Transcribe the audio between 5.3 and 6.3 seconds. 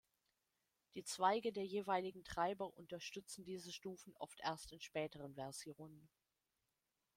Versionen.